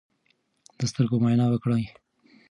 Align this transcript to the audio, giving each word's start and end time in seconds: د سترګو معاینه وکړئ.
د 0.77 0.79
سترګو 0.91 1.17
معاینه 1.23 1.45
وکړئ. 1.49 1.83